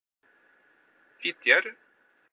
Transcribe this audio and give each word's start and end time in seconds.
Fitjar 1.19 1.65